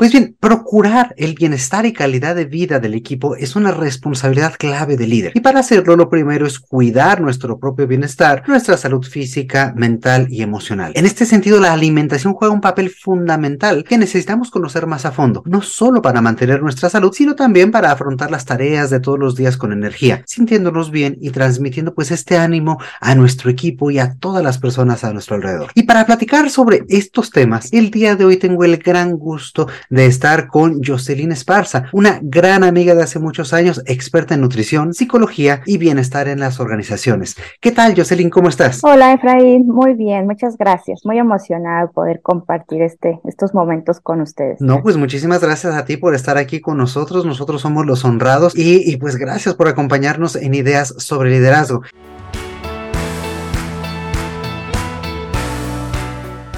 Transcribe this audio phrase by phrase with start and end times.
[0.00, 4.96] Pues bien, procurar el bienestar y calidad de vida del equipo es una responsabilidad clave
[4.96, 5.32] del líder.
[5.34, 10.40] Y para hacerlo, lo primero es cuidar nuestro propio bienestar, nuestra salud física, mental y
[10.40, 10.92] emocional.
[10.94, 15.42] En este sentido, la alimentación juega un papel fundamental que necesitamos conocer más a fondo,
[15.44, 19.36] no solo para mantener nuestra salud, sino también para afrontar las tareas de todos los
[19.36, 24.14] días con energía, sintiéndonos bien y transmitiendo pues este ánimo a nuestro equipo y a
[24.14, 25.72] todas las personas a nuestro alrededor.
[25.74, 30.06] Y para platicar sobre estos temas, el día de hoy tengo el gran gusto de
[30.06, 35.62] estar con Jocelyn Esparza, una gran amiga de hace muchos años, experta en nutrición, psicología
[35.66, 37.36] y bienestar en las organizaciones.
[37.60, 38.30] ¿Qué tal, Jocelyn?
[38.30, 38.80] ¿Cómo estás?
[38.82, 39.66] Hola, Efraín.
[39.66, 41.04] Muy bien, muchas gracias.
[41.04, 44.60] Muy emocionada de poder compartir este, estos momentos con ustedes.
[44.60, 47.26] No, pues muchísimas gracias a ti por estar aquí con nosotros.
[47.26, 51.82] Nosotros somos los honrados y, y pues gracias por acompañarnos en ideas sobre liderazgo.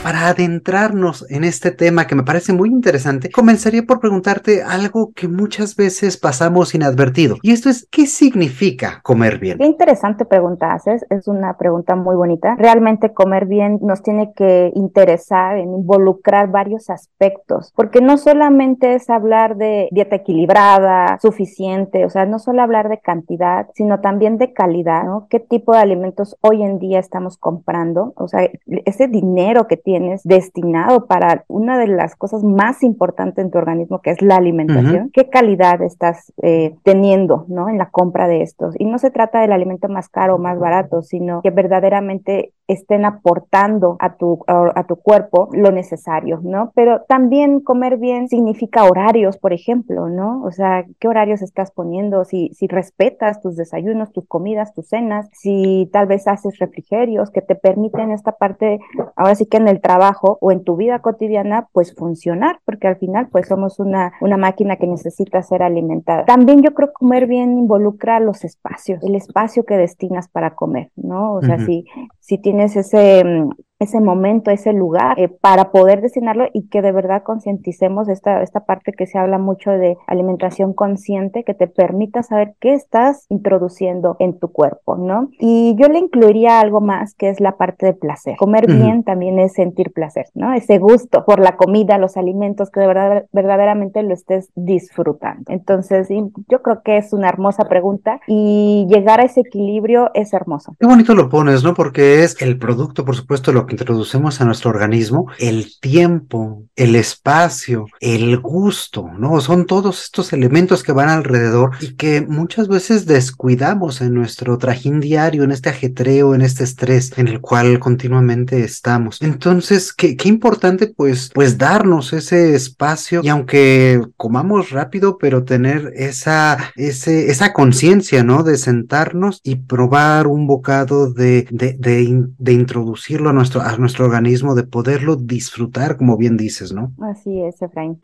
[0.03, 5.29] Para adentrarnos en este tema que me parece muy interesante, comenzaría por preguntarte algo que
[5.29, 7.37] muchas veces pasamos inadvertido.
[7.41, 9.59] Y esto es, ¿qué significa comer bien?
[9.59, 11.07] Qué interesante pregunta haces.
[11.09, 12.57] Es una pregunta muy bonita.
[12.59, 19.09] Realmente comer bien nos tiene que interesar en involucrar varios aspectos, porque no solamente es
[19.09, 24.53] hablar de dieta equilibrada, suficiente, o sea, no solo hablar de cantidad, sino también de
[24.53, 25.29] calidad, ¿no?
[25.31, 28.15] ¿Qué tipo de alimentos hoy en día estamos comprando?
[28.17, 28.51] O sea,
[28.85, 33.59] ese dinero que tiene tienes destinado para una de las cosas más importantes en tu
[33.59, 37.69] organismo, que es la alimentación, qué calidad estás eh, teniendo, ¿no?
[37.69, 38.75] En la compra de estos.
[38.79, 43.05] Y no se trata del alimento más caro o más barato, sino que verdaderamente estén
[43.05, 46.73] aportando a tu, a, tu cuerpo lo necesario, ¿no?
[46.75, 50.43] Pero también comer bien significa horarios, por ejemplo, ¿no?
[50.43, 52.25] O sea, ¿qué horarios estás poniendo?
[52.25, 57.43] Si, si respetas tus desayunos, tus comidas, tus cenas, si tal vez haces refrigerios que
[57.43, 58.81] te permiten esta parte,
[59.17, 62.97] ahora sí que en el trabajo o en tu vida cotidiana, pues funcionar, porque al
[62.97, 66.25] final pues somos una, una máquina que necesita ser alimentada.
[66.25, 70.91] También yo creo que comer bien involucra los espacios, el espacio que destinas para comer,
[70.97, 71.35] ¿no?
[71.35, 71.85] O sea, si,
[72.21, 73.51] si tienes ese mm,
[73.83, 78.65] ese momento, ese lugar, eh, para poder destinarlo y que de verdad concienticemos esta, esta
[78.65, 84.17] parte que se habla mucho de alimentación consciente, que te permita saber qué estás introduciendo
[84.19, 85.31] en tu cuerpo, ¿no?
[85.39, 88.37] Y yo le incluiría algo más que es la parte de placer.
[88.37, 90.55] Comer bien también es sentir placer, ¿no?
[90.55, 95.45] Ese gusto por la comida, los alimentos, que de verdad, verdaderamente lo estés disfrutando.
[95.49, 96.09] Entonces,
[96.49, 100.75] yo creo que es una hermosa pregunta y llegar a ese equilibrio es hermoso.
[100.79, 101.75] Qué bonito lo pones, ¿no?
[101.75, 106.95] Porque es el producto, por supuesto, lo que introducimos a nuestro organismo, el tiempo, el
[106.97, 109.41] espacio, el gusto, ¿no?
[109.41, 115.01] Son todos estos elementos que van alrededor y que muchas veces descuidamos en nuestro trajín
[115.01, 119.21] diario, en este ajetreo, en este estrés en el cual continuamente estamos.
[119.21, 126.73] Entonces, qué, importante pues, pues darnos ese espacio y aunque comamos rápido, pero tener esa,
[126.77, 128.43] esa conciencia, ¿no?
[128.43, 134.05] De sentarnos y probar un bocado de, de, de, de introducirlo a nuestro, a nuestro
[134.05, 136.93] organismo, de poderlo disfrutar, como bien dices, ¿no?
[137.01, 138.01] Así es, Efraín.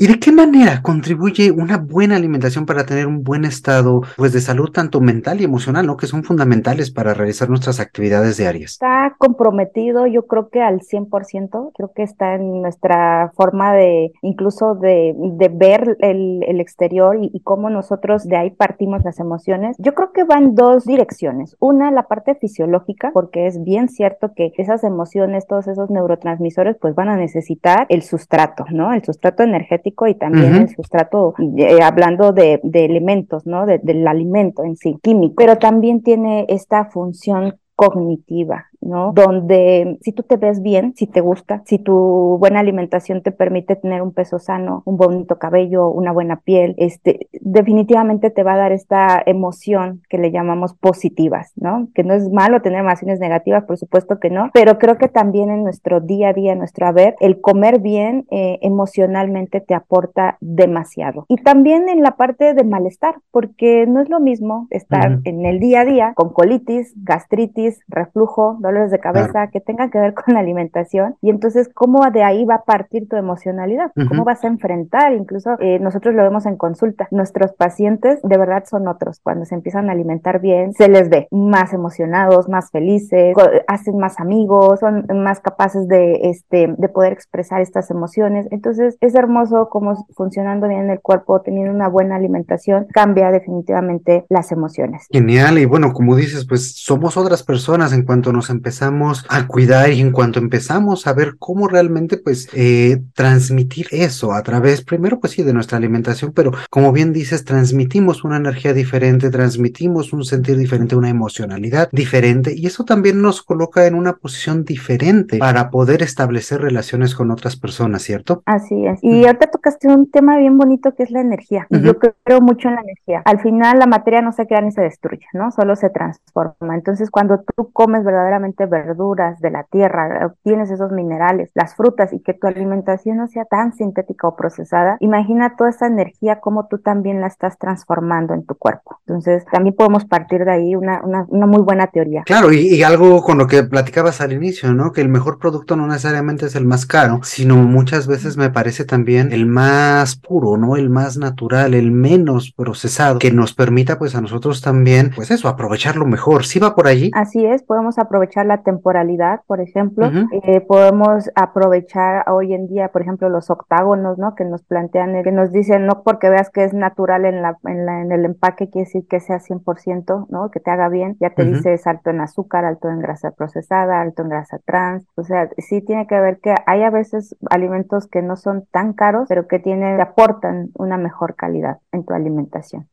[0.00, 4.40] ¿Y de qué manera contribuye una buena alimentación para tener un buen estado pues, de
[4.40, 5.98] salud tanto mental y emocional, ¿no?
[5.98, 8.70] que son fundamentales para realizar nuestras actividades diarias?
[8.72, 14.74] Está comprometido, yo creo que al 100%, creo que está en nuestra forma de incluso
[14.74, 19.76] de, de ver el, el exterior y, y, cómo nosotros de ahí partimos las emociones.
[19.78, 21.58] Yo creo que va en dos direcciones.
[21.60, 26.94] Una, la parte fisiológica, porque es bien cierto que esas emociones, todos esos neurotransmisores, pues
[26.94, 28.94] van a necesitar el sustrato, ¿no?
[28.94, 33.66] El sustrato energético y también el sustrato, eh, hablando de, de, elementos, ¿no?
[33.66, 39.12] De, del alimento en sí, químico, pero también tiene esta función cognitiva, ¿no?
[39.14, 43.74] Donde si tú te ves bien, si te gusta, si tu buena alimentación te permite
[43.74, 48.58] tener un peso sano, un bonito cabello, una buena piel, este, definitivamente te va a
[48.58, 51.88] dar esta emoción que le llamamos positivas, ¿no?
[51.94, 55.50] Que no es malo tener emociones negativas, por supuesto que no, pero creo que también
[55.50, 60.36] en nuestro día a día, en nuestro haber, el comer bien eh, emocionalmente te aporta
[60.40, 61.26] demasiado.
[61.28, 65.60] Y también en la parte de malestar, porque no es lo mismo estar en el
[65.60, 70.34] día a día con colitis, gastritis, reflujo, dolores de cabeza que tengan que ver con
[70.34, 71.16] la alimentación.
[71.20, 75.56] Y entonces cómo de ahí va a partir tu emocionalidad, cómo vas a enfrentar, incluso
[75.60, 79.20] eh, nosotros lo vemos en consulta, nos nuestros pacientes de verdad son otros.
[79.22, 83.36] Cuando se empiezan a alimentar bien, se les ve más emocionados, más felices,
[83.68, 88.48] hacen más amigos, son más capaces de, este, de poder expresar estas emociones.
[88.50, 94.50] Entonces es hermoso cómo funcionando bien el cuerpo, teniendo una buena alimentación, cambia definitivamente las
[94.50, 95.06] emociones.
[95.10, 95.58] Genial.
[95.58, 100.00] Y bueno, como dices, pues somos otras personas en cuanto nos empezamos a cuidar y
[100.00, 105.34] en cuanto empezamos a ver cómo realmente pues eh, transmitir eso a través, primero pues
[105.34, 110.56] sí, de nuestra alimentación, pero como bien dices, transmitimos una energía diferente, transmitimos un sentir
[110.56, 116.02] diferente, una emocionalidad diferente y eso también nos coloca en una posición diferente para poder
[116.02, 118.42] establecer relaciones con otras personas, ¿cierto?
[118.46, 118.98] Así es.
[119.02, 121.66] Y ahorita tocaste un tema bien bonito que es la energía.
[121.70, 123.22] Yo creo mucho en la energía.
[123.24, 125.50] Al final la materia no se crea ni se destruye, ¿no?
[125.50, 126.74] Solo se transforma.
[126.74, 132.20] Entonces cuando tú comes verdaderamente verduras de la tierra, obtienes esos minerales, las frutas y
[132.20, 136.78] que tu alimentación no sea tan sintética o procesada, imagina toda esa energía como tú
[136.78, 139.00] también la estás transformando en tu cuerpo.
[139.06, 142.22] Entonces también podemos partir de ahí una, una, una muy buena teoría.
[142.26, 144.92] Claro, y, y, algo con lo que platicabas al inicio, ¿no?
[144.92, 148.84] Que el mejor producto no necesariamente es el más caro, sino muchas veces me parece
[148.84, 150.76] también el más puro, ¿no?
[150.76, 155.48] El más natural, el menos procesado, que nos permita pues a nosotros también, pues eso,
[155.48, 156.44] aprovecharlo mejor.
[156.44, 157.10] ¿Sí va por allí?
[157.14, 160.10] Así es, podemos aprovechar la temporalidad, por ejemplo,
[160.44, 164.34] eh, podemos aprovechar hoy en día, por ejemplo, los octágonos, ¿no?
[164.34, 167.56] Que nos plantean, eh, que nos dicen, no porque veas que es natural en, la,
[167.64, 170.50] en, la, en el empaque, quiere decir que sea 100%, ¿no?
[170.50, 174.00] Que te haga bien, ya te dice es alto en azúcar, alto en grasa procesada,
[174.00, 178.06] alto en grasa trans, o sea, sí tiene que ver que hay a veces alimentos
[178.06, 182.14] que no son tan caros, pero que tienen, que aportan una mejor calidad en tu
[182.14, 182.88] alimentación.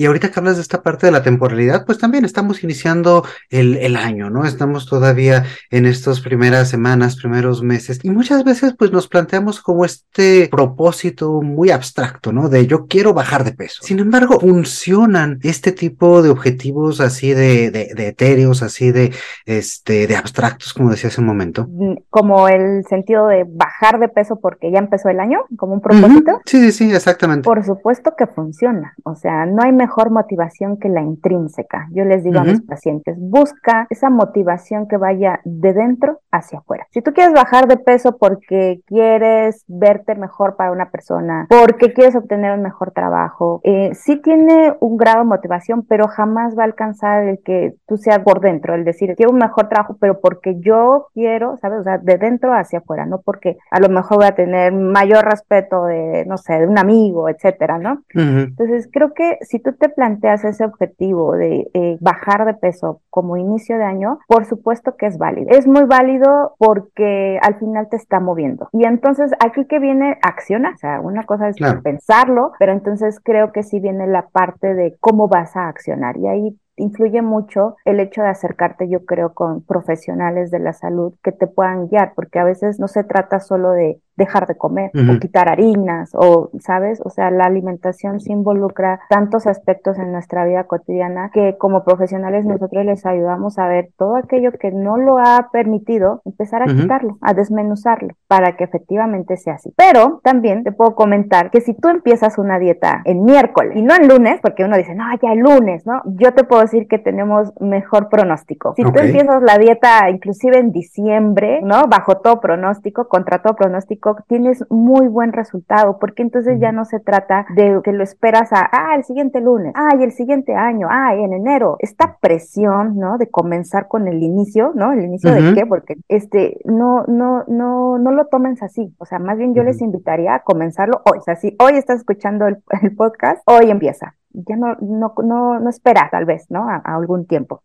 [0.00, 3.76] Y ahorita que hablas de esta parte de la temporalidad, pues también estamos iniciando el,
[3.76, 4.46] el año, ¿no?
[4.46, 9.84] Estamos todavía en estas primeras semanas, primeros meses, y muchas veces pues nos planteamos como
[9.84, 12.48] este propósito muy abstracto, ¿no?
[12.48, 13.82] De yo quiero bajar de peso.
[13.82, 19.12] Sin embargo, funcionan este tipo de objetivos así de, de, de etéreos, así de,
[19.44, 21.68] este, de abstractos, como decía hace un momento.
[22.08, 26.32] Como el sentido de bajar de peso porque ya empezó el año, como un propósito.
[26.32, 26.42] Uh -huh.
[26.46, 27.44] Sí, sí, sí, exactamente.
[27.44, 28.94] Por supuesto que funciona.
[29.04, 31.88] O sea, no hay mejor mejor motivación que la intrínseca.
[31.90, 32.50] Yo les digo uh -huh.
[32.50, 36.86] a mis pacientes, busca esa motivación que vaya de dentro hacia afuera.
[36.90, 42.14] Si tú quieres bajar de peso porque quieres verte mejor para una persona, porque quieres
[42.14, 46.66] obtener un mejor trabajo, eh, sí tiene un grado de motivación, pero jamás va a
[46.66, 50.60] alcanzar el que tú seas por dentro, el decir, quiero un mejor trabajo, pero porque
[50.60, 51.80] yo quiero, ¿sabes?
[51.80, 55.24] O sea, de dentro hacia afuera, no porque a lo mejor voy a tener mayor
[55.24, 57.92] respeto de, no sé, de un amigo, etcétera, ¿no?
[58.14, 58.44] Uh -huh.
[58.50, 63.36] Entonces, creo que si tú te planteas ese objetivo de eh, bajar de peso como
[63.36, 65.48] inicio de año, por supuesto que es válido.
[65.50, 68.68] Es muy válido porque al final te está moviendo.
[68.72, 71.82] Y entonces aquí que viene acciona, o sea, una cosa es claro.
[71.82, 76.16] pensarlo, pero entonces creo que sí viene la parte de cómo vas a accionar.
[76.18, 81.14] Y ahí influye mucho el hecho de acercarte, yo creo, con profesionales de la salud
[81.22, 84.90] que te puedan guiar, porque a veces no se trata solo de dejar de comer
[84.94, 85.16] uh -huh.
[85.16, 87.00] o quitar harinas o, ¿sabes?
[87.04, 92.44] O sea, la alimentación se involucra tantos aspectos en nuestra vida cotidiana que como profesionales
[92.44, 96.68] nosotros les ayudamos a ver todo aquello que no lo ha permitido, empezar a uh
[96.68, 96.82] -huh.
[96.82, 99.72] quitarlo, a desmenuzarlo para que efectivamente sea así.
[99.76, 103.94] Pero también te puedo comentar que si tú empiezas una dieta en miércoles y no
[103.94, 106.02] en lunes, porque uno dice, no, ya el lunes, ¿no?
[106.04, 108.74] Yo te puedo decir que tenemos mejor pronóstico.
[108.76, 108.92] Si okay.
[108.92, 111.86] tú empiezas la dieta inclusive en diciembre, ¿no?
[111.88, 117.00] Bajo todo pronóstico, contra todo pronóstico, tienes muy buen resultado, porque entonces ya no se
[117.00, 120.88] trata de que lo esperas a, ah, el siguiente lunes, ah, y el siguiente año,
[120.90, 121.76] ah, en enero.
[121.78, 123.18] Esta presión, ¿no?
[123.18, 124.92] De comenzar con el inicio, ¿no?
[124.92, 125.50] El inicio uh -huh.
[125.50, 128.94] de qué, porque este, no, no, no, no lo tomes así.
[128.98, 129.68] O sea, más bien yo uh -huh.
[129.68, 131.18] les invitaría a comenzarlo hoy.
[131.18, 134.14] O sea, si hoy estás escuchando el, el podcast, hoy empieza.
[134.32, 136.68] Ya no, no, no, no espera, tal vez, ¿no?
[136.68, 137.62] a, a algún tiempo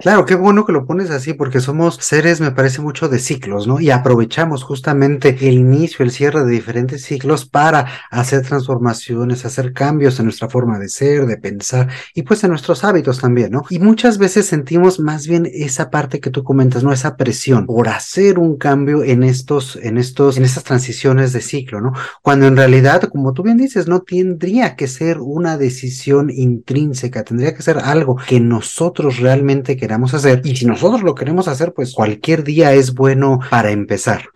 [0.00, 3.66] Claro, qué bueno que lo pones así, porque somos seres, me parece mucho de ciclos,
[3.66, 3.78] ¿no?
[3.80, 10.18] Y aprovechamos justamente el inicio, el cierre de diferentes ciclos para hacer transformaciones, hacer cambios
[10.18, 13.62] en nuestra forma de ser, de pensar y pues en nuestros hábitos también, ¿no?
[13.70, 16.92] Y muchas veces sentimos más bien esa parte que tú comentas, ¿no?
[16.92, 21.80] Esa presión por hacer un cambio en estos, en estos, en estas transiciones de ciclo,
[21.80, 21.92] ¿no?
[22.22, 27.54] Cuando en realidad, como tú bien dices, no tendría que ser una decisión intrínseca, tendría
[27.54, 30.40] que ser algo que nosotros realmente queramos hacer.
[30.44, 34.30] Y si nosotros lo queremos hacer, pues cualquier día es bueno para empezar.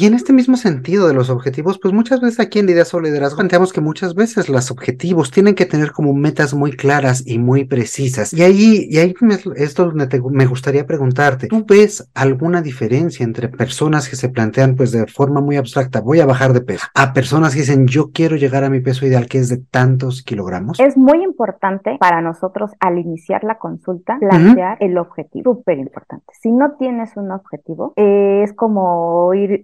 [0.00, 3.00] Y, en este mismo sentido de los objetivos, pues muchas veces aquí en Ideas o
[3.00, 7.38] Liderazgo planteamos que muchas veces los objetivos tienen que tener como metas muy claras y
[7.38, 8.32] muy precisas.
[8.32, 9.14] Y ahí, y ahí
[9.56, 15.06] esto me gustaría preguntarte, ¿tú ves alguna diferencia entre personas que se plantean pues de
[15.06, 18.64] forma muy abstracta, voy a bajar de peso, a personas que dicen, yo quiero llegar
[18.64, 20.80] a mi peso ideal que es de tantos kilogramos?
[20.80, 26.24] Es muy importante para nosotros al iniciar la consulta plantear el objetivo, súper importante.
[26.40, 29.60] Si no tienes un objetivo, es como ir,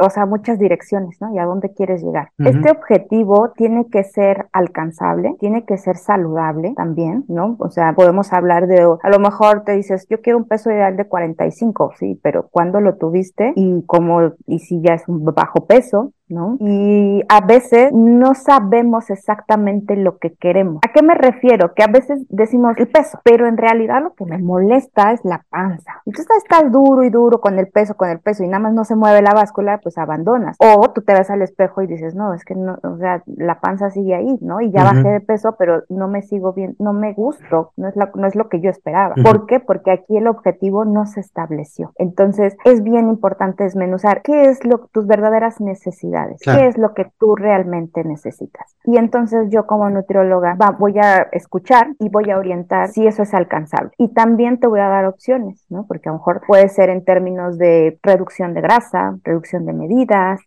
[0.00, 1.34] o sea, muchas direcciones, ¿no?
[1.34, 2.30] ¿Y a dónde quieres llegar?
[2.38, 7.56] Este objetivo tiene que ser alcanzable, tiene que ser saludable también, ¿no?
[7.58, 10.96] O sea, podemos hablar de, a lo mejor te dices, yo quiero un peso ideal
[10.96, 13.52] de 45, sí, pero ¿cuándo lo tuviste?
[13.56, 16.56] Y cómo, y si ya es un bajo peso, ¿no?
[16.60, 20.80] Y a veces no sabemos exactamente lo que queremos.
[20.86, 21.74] ¿A qué me refiero?
[21.74, 25.44] Que a veces decimos el peso, pero en realidad lo que me molesta es la
[25.50, 26.02] panza.
[26.06, 28.72] Y tú estás duro y duro con el peso, con el peso y nada más
[28.72, 30.56] no se mueve la báscula, pues abandonas.
[30.58, 33.60] O tú te ves al espejo y dices, no, es que no, o sea, la
[33.60, 34.60] panza sigue ahí, ¿no?
[34.60, 37.94] Y ya bajé de peso, pero no me sigo bien, no me gusto, no es,
[37.96, 39.14] no es lo que yo esperaba.
[39.22, 39.60] ¿Por qué?
[39.60, 41.92] Porque aquí el objetivo no se estableció.
[41.96, 47.10] Entonces, es bien importante desmenuzar qué es lo tus verdaderas necesidades ¿Qué es lo que
[47.18, 48.76] tú realmente necesitas?
[48.84, 53.34] Y entonces yo como nutrióloga voy a escuchar y voy a orientar si eso es
[53.34, 53.90] alcanzable.
[53.98, 55.86] Y también te voy a dar opciones, ¿no?
[55.86, 60.40] Porque a lo mejor puede ser en términos de reducción de grasa, reducción de medidas,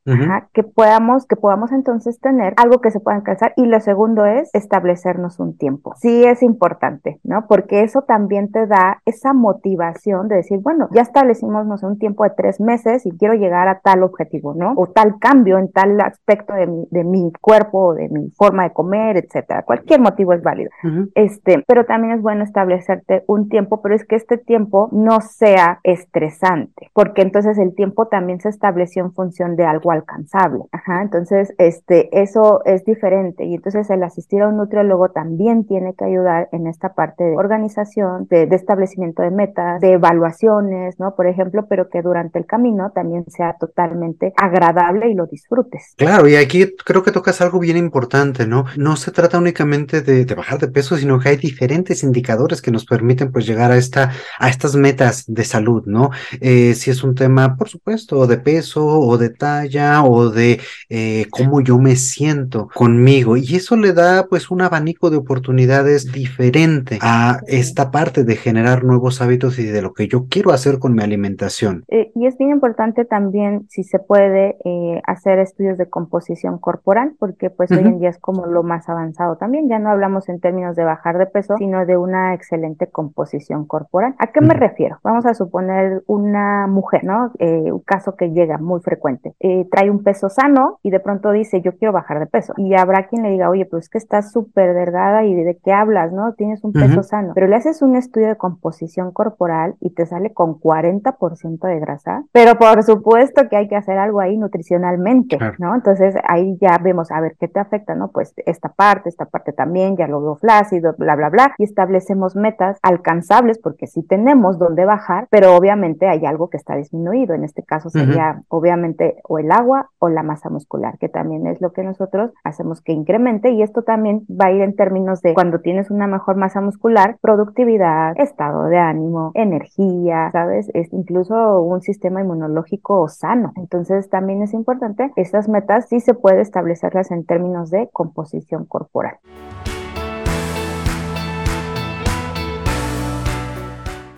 [0.53, 3.53] que podamos, que podamos entonces tener algo que se pueda alcanzar.
[3.56, 5.94] Y lo segundo es establecernos un tiempo.
[5.98, 7.46] Sí es importante, ¿no?
[7.48, 12.00] Porque eso también te da esa motivación de decir, bueno, ya establecimos, no sé, un
[12.00, 14.74] tiempo de tres meses y quiero llegar a tal objetivo, ¿no?
[14.75, 19.17] O tal cambio tal aspecto de mi, de mi cuerpo, de mi forma de comer,
[19.17, 19.63] etcétera.
[19.63, 20.70] Cualquier motivo es válido.
[21.15, 25.79] Este, pero también es bueno establecerte un tiempo, pero es que este tiempo no sea
[25.84, 30.65] estresante, porque entonces el tiempo también se estableció en función de algo alcanzable.
[30.72, 33.46] Ajá, entonces, este, eso es diferente.
[33.46, 37.38] Y entonces el asistir a un nutriólogo también tiene que ayudar en esta parte de
[37.38, 41.15] organización, de, de establecimiento de metas, de evaluaciones, ¿no?
[41.15, 45.52] Por ejemplo, pero que durante el camino también sea totalmente agradable y lo disfrutes
[45.98, 48.65] Claro, y aquí creo que tocas algo bien importante, ¿no?
[48.77, 52.86] No se trata únicamente de, bajar de peso, sino que hay diferentes indicadores que nos
[52.86, 56.10] permiten pues llegar a esta, a estas metas de salud, ¿no?
[56.41, 61.27] Eh, si es un tema, por supuesto, de peso o de talla o de eh,
[61.29, 63.38] cómo yo me siento conmigo.
[63.38, 68.83] Y eso le da pues un abanico de oportunidades diferente a esta parte de generar
[68.83, 71.83] nuevos hábitos y de lo que yo quiero hacer con mi alimentación.
[71.89, 74.57] Eh, y es bien importante también, si se puede,
[75.05, 79.38] hacer estudios de composición corporal, porque pues hoy en día es como lo más avanzado
[79.38, 79.69] también.
[79.69, 84.15] Ya no hablamos en términos de bajar de peso, sino de una excelente composición corporal.
[84.17, 84.97] ¿A qué me refiero?
[85.03, 87.31] Vamos a suponer una mujer, ¿no?
[87.39, 89.35] Eh, un caso que llega muy frecuente.
[89.39, 92.53] Eh, trae un peso sano y de pronto dice, yo quiero bajar de peso.
[92.57, 95.71] Y habrá quien le diga, oye, pues es que estás súper delgada y de qué
[95.71, 96.33] hablas, ¿no?
[96.33, 97.33] Tienes un peso sano.
[97.35, 102.23] Pero le haces un estudio de composición corporal y te sale con 40% de grasa.
[102.31, 105.23] Pero por supuesto que hay que hacer algo ahí nutricionalmente.
[105.60, 105.75] ¿No?
[105.75, 107.96] Entonces ahí ya vemos, a ver, ¿qué te afecta?
[107.96, 108.10] ¿No?
[108.12, 112.36] Pues esta parte, esta parte también, ya lo veo flácido, bla, bla, bla, y establecemos
[112.36, 117.34] metas alcanzables porque sí tenemos dónde bajar, pero obviamente hay algo que está disminuido.
[117.34, 121.62] En este caso sería obviamente o el agua o la masa muscular, que también es
[121.62, 125.34] lo que nosotros hacemos que incremente y esto también va a ir en términos de
[125.34, 130.70] cuando tienes una mejor masa muscular, productividad, estado de ánimo, energía, ¿sabes?
[130.74, 133.53] Es incluso un sistema inmunológico sano.
[133.56, 139.17] Entonces también es importante estas metas sí se puede establecerlas en términos de composición corporal.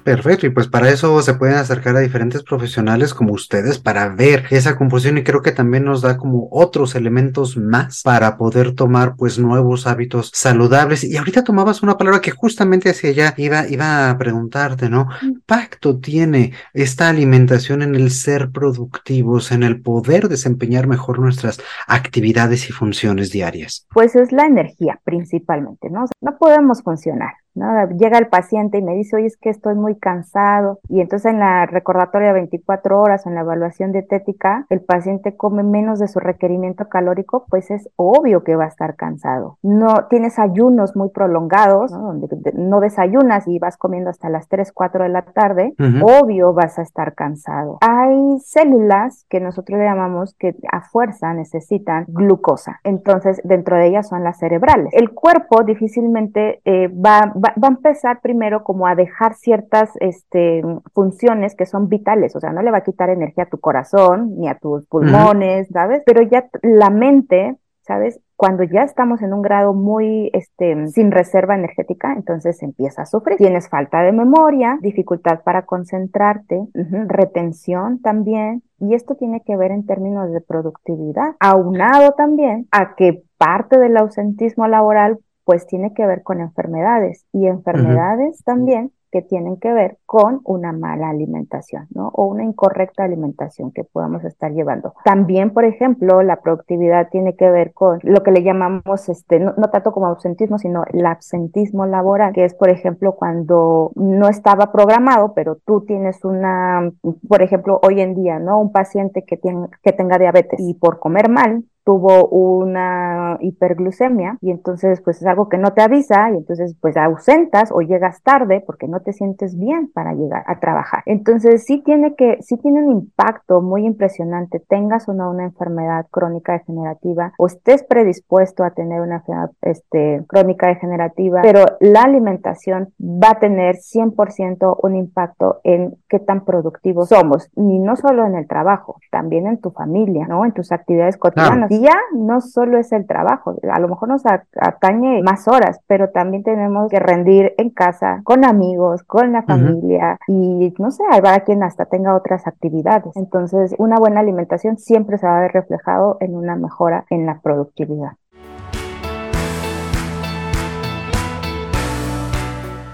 [0.06, 4.44] Perfecto, y pues para eso se pueden acercar a diferentes profesionales como ustedes para ver
[4.52, 9.16] esa composición y creo que también nos da como otros elementos más para poder tomar
[9.16, 11.04] pues nuevos hábitos saludables.
[11.04, 15.08] Y ahorita tomabas una palabra que justamente hacia allá iba, iba a preguntarte, ¿no?
[15.20, 21.60] ¿Qué impacto tiene esta alimentación en el ser productivos, en el poder desempeñar mejor nuestras
[21.88, 23.88] actividades y funciones diarias?
[23.92, 26.06] Pues es la energía principalmente, ¿no?
[26.22, 30.80] no podemos funcionar Llega el paciente y me dice, oye, es que estoy muy cansado.
[30.90, 35.64] Y entonces en la recordatoria de 24 horas, en la evaluación dietética, el paciente come
[35.64, 39.58] menos de su requerimiento calórico, pues es obvio que va a estar cansado.
[39.64, 45.04] No tienes ayunos muy prolongados, donde no desayunas y vas comiendo hasta las 3, 4
[45.04, 47.78] de la tarde, obvio vas a estar cansado.
[47.82, 52.80] Hay células que nosotros le llamamos que a fuerza necesitan glucosa.
[52.84, 54.94] Entonces, dentro de ellas son las cerebrales.
[54.94, 60.62] El cuerpo difícilmente eh, va va, a empezar primero como a dejar ciertas este,
[60.94, 64.38] funciones que son vitales, o sea, no le va a quitar energía a tu corazón
[64.38, 66.04] ni a tus pulmones, ¿sabes?
[66.06, 68.20] Pero ya la mente ¿sabes?
[68.36, 73.38] Cuando ya estamos en un grado muy este, sin reserva energética, entonces empieza a sufrir.
[73.38, 76.66] Tienes falta de memoria, dificultad para concentrarte,
[77.08, 83.24] retención también, y esto tiene que ver en términos de productividad, aunado también a que
[83.38, 89.56] parte del ausentismo laboral pues tiene que ver con enfermedades y enfermedades también que tienen
[89.56, 92.10] que ver con una mala alimentación, ¿no?
[92.10, 94.94] O una incorrecta alimentación que podamos estar llevando.
[95.06, 99.54] También, por ejemplo, la productividad tiene que ver con lo que le llamamos, este, no,
[99.72, 105.34] tanto como ausentismo, sino el absentismo laboral, que es, por ejemplo, cuando no estaba programado,
[105.34, 106.92] pero tú tienes una,
[107.30, 108.60] por ejemplo, hoy en día, ¿no?
[108.60, 114.50] Un paciente que, tiene, que tenga diabetes y por comer mal, tuvo una hiperglucemia y
[114.52, 118.64] entonces pues es algo que no te avisa y entonces pues ausentas o llegas tarde
[118.66, 121.04] porque no te sientes bien para llegar a trabajar.
[121.06, 126.08] Entonces sí tiene que, sí tiene un impacto muy impresionante, tengas o no una enfermedad
[126.10, 132.94] crónica degenerativa o estés predispuesto a tener una enfermedad este, crónica degenerativa, pero la alimentación
[133.00, 138.36] va a tener 100% un impacto en qué tan productivos somos, y no solo en
[138.36, 140.46] el trabajo, también en tu familia, ¿no?
[140.46, 145.22] En tus actividades cotidianas ya no solo es el trabajo, a lo mejor nos atañe
[145.24, 150.74] más horas, pero también tenemos que rendir en casa, con amigos, con la familia y
[150.80, 153.16] no sé, habrá quien hasta tenga otras actividades.
[153.16, 157.40] Entonces, una buena alimentación siempre se va a ver reflejado en una mejora en la
[157.42, 158.14] productividad.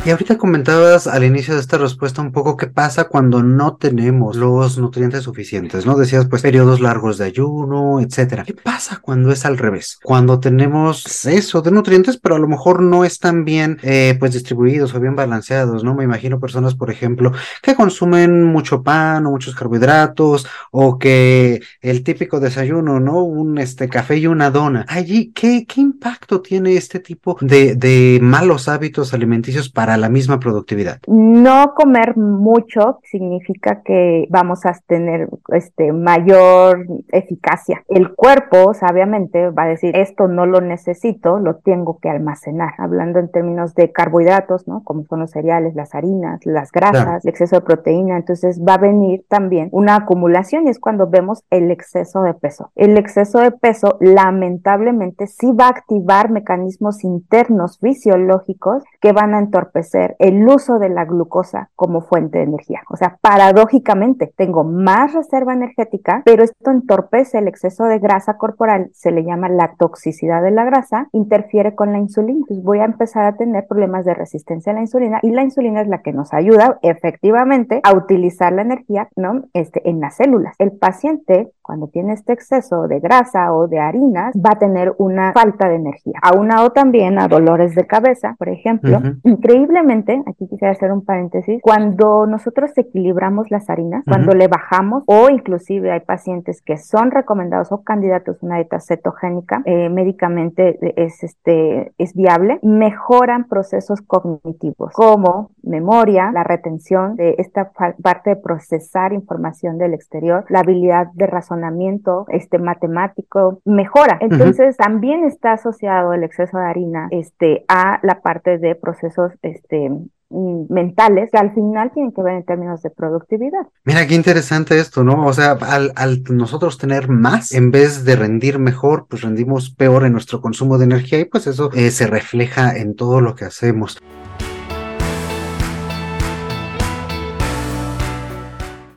[0.03, 4.35] Y ahorita comentabas al inicio de esta respuesta un poco qué pasa cuando no tenemos
[4.35, 5.95] los nutrientes suficientes, ¿no?
[5.95, 8.43] Decías pues periodos largos de ayuno, etcétera.
[8.43, 9.99] ¿Qué pasa cuando es al revés?
[10.01, 14.95] Cuando tenemos exceso de nutrientes, pero a lo mejor no están bien eh, pues distribuidos
[14.95, 15.93] o bien balanceados, ¿no?
[15.93, 17.31] Me imagino personas, por ejemplo,
[17.61, 23.21] que consumen mucho pan o muchos carbohidratos o que el típico desayuno, ¿no?
[23.23, 24.83] Un este café y una dona.
[24.89, 30.39] Allí, ¿qué, qué impacto tiene este tipo de, de malos hábitos alimenticios para la misma
[30.39, 30.99] productividad?
[31.07, 37.83] No comer mucho significa que vamos a tener este, mayor eficacia.
[37.87, 42.73] El cuerpo, sabiamente, va a decir, esto no lo necesito, lo tengo que almacenar.
[42.77, 44.83] Hablando en términos de carbohidratos, ¿no?
[44.83, 48.17] Como son los cereales, las harinas, las grasas, el exceso de proteína.
[48.17, 52.71] Entonces va a venir también una acumulación y es cuando vemos el exceso de peso.
[52.75, 59.39] El exceso de peso, lamentablemente, sí va a activar mecanismos internos fisiológicos que van a
[59.39, 62.81] entorpecer ser el uso de la glucosa como fuente de energía.
[62.89, 68.89] O sea, paradójicamente, tengo más reserva energética, pero esto entorpece el exceso de grasa corporal,
[68.93, 72.39] se le llama la toxicidad de la grasa, interfiere con la insulina.
[72.41, 75.81] Entonces voy a empezar a tener problemas de resistencia a la insulina y la insulina
[75.81, 79.43] es la que nos ayuda efectivamente a utilizar la energía ¿no?
[79.53, 80.55] este, en las células.
[80.59, 85.31] El paciente cuando tiene este exceso de grasa o de harinas, va a tener una
[85.31, 86.19] falta de energía.
[86.21, 88.99] Aunado también a dolores de cabeza, por ejemplo.
[89.23, 95.29] Increíblemente, aquí quisiera hacer un paréntesis, cuando nosotros equilibramos las harinas, cuando le bajamos, o
[95.29, 101.23] inclusive hay pacientes que son recomendados o candidatos a una dieta cetogénica, eh, médicamente es,
[101.23, 109.13] este, es viable, mejoran procesos cognitivos como memoria, la retención de esta parte de procesar
[109.13, 114.17] información del exterior, la habilidad de razón razonamiento este, matemático mejora.
[114.21, 119.89] Entonces, también está asociado el exceso de harina este, a la parte de procesos este,
[120.29, 123.67] mm, mentales que al final tienen que ver en términos de productividad.
[123.85, 125.25] Mira, qué interesante esto, ¿no?
[125.25, 130.13] O sea, al, nosotros tener más, en vez de rendir mejor, pues rendimos peor en
[130.13, 133.99] nuestro consumo de energía y pues eso eh, se refleja en todo lo que hacemos.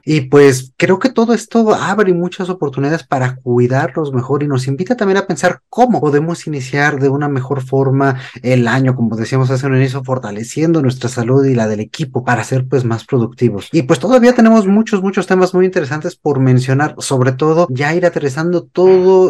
[0.05, 4.97] Y pues creo que todo esto abre muchas oportunidades para cuidarlos mejor y nos invita
[4.97, 9.67] también a pensar cómo podemos iniciar de una mejor forma el año, como decíamos hace
[9.67, 13.69] un inicio, fortaleciendo nuestra salud y la del equipo para ser pues más productivos.
[13.73, 18.07] Y pues todavía tenemos muchos, muchos temas muy interesantes por mencionar, sobre todo ya ir
[18.07, 18.69] aterrizando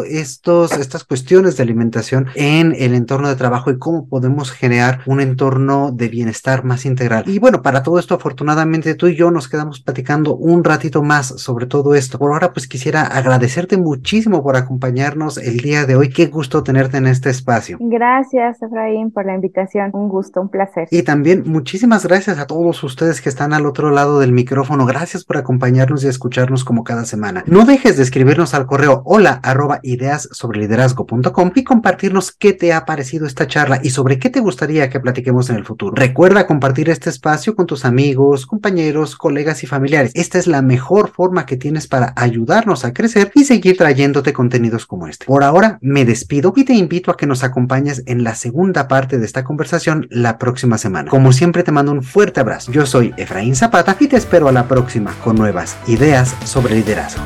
[0.07, 5.21] estos, estas cuestiones de alimentación en el entorno de trabajo y cómo podemos generar un
[5.21, 7.23] entorno de bienestar más integral.
[7.27, 11.27] Y bueno, para todo esto, afortunadamente tú y yo nos quedamos platicando un ratito más
[11.27, 12.19] sobre todo esto.
[12.19, 16.09] Por ahora, pues quisiera agradecerte muchísimo por acompañarnos el día de hoy.
[16.09, 17.77] Qué gusto tenerte en este espacio.
[17.79, 19.91] Gracias, Efraín, por la invitación.
[19.93, 20.87] Un gusto, un placer.
[20.91, 24.85] Y también muchísimas gracias a todos ustedes que están al otro lado del micrófono.
[24.85, 27.43] Gracias por acompañarnos y escucharnos como cada semana.
[27.47, 32.73] No dejes de escribirnos al correo hola arroba ideas sobre liderazgo.com y compartirnos qué te
[32.73, 35.95] ha parecido esta charla y sobre qué te gustaría que platiquemos en el futuro.
[35.95, 40.11] Recuerda compartir este espacio con tus amigos, compañeros, colegas y familiares.
[40.15, 44.85] Esta es la mejor forma que tienes para ayudarnos a crecer y seguir trayéndote contenidos
[44.85, 45.25] como este.
[45.25, 49.17] Por ahora me despido y te invito a que nos acompañes en la segunda parte
[49.17, 51.11] de esta conversación la próxima semana.
[51.11, 52.71] Como siempre te mando un fuerte abrazo.
[52.71, 57.21] Yo soy Efraín Zapata y te espero a la próxima con nuevas ideas sobre liderazgo.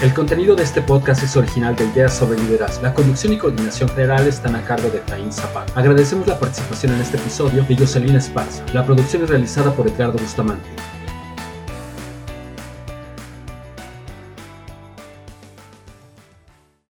[0.00, 2.82] El contenido de este podcast es original de Ideas sobre Liderazgo.
[2.84, 5.72] La conducción y coordinación general están a cargo de Efraín Zapata.
[5.74, 8.62] Agradecemos la participación en este episodio de Jocelyn Esparza.
[8.72, 10.68] La producción es realizada por Edgardo Bustamante.